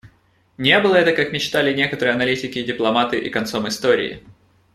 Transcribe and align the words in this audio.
Не 0.57 0.79
было 0.79 0.95
это, 0.95 1.11
как 1.11 1.31
мечтали 1.31 1.75
некоторые 1.77 2.15
аналитики 2.15 2.57
и 2.57 2.63
дипломаты, 2.63 3.19
и 3.19 3.29
концом 3.29 3.67
истории. 3.67 4.23